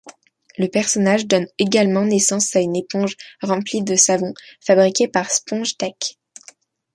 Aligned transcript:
Le 0.57 0.65
personnage 0.65 1.27
donne 1.27 1.45
également 1.59 2.03
naissance 2.05 2.55
à 2.55 2.59
une 2.59 2.75
éponge 2.75 3.15
remplie 3.43 3.83
de 3.83 3.95
savon 3.95 4.33
fabriquée 4.59 5.07
par 5.07 5.29
SpongeTech. 5.29 6.17